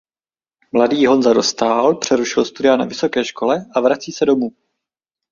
[0.71, 4.49] Mladý Honza Dostál přerušil studia na vysoké škole a vrací se domů.